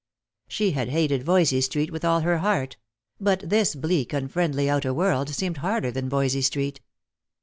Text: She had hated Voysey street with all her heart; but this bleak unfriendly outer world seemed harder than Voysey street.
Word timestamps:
She 0.47 0.71
had 0.71 0.89
hated 0.89 1.21
Voysey 1.23 1.61
street 1.61 1.91
with 1.91 2.03
all 2.03 2.21
her 2.21 2.39
heart; 2.39 2.75
but 3.19 3.47
this 3.47 3.75
bleak 3.75 4.13
unfriendly 4.13 4.67
outer 4.67 4.91
world 4.95 5.29
seemed 5.29 5.57
harder 5.57 5.91
than 5.91 6.09
Voysey 6.09 6.41
street. 6.41 6.81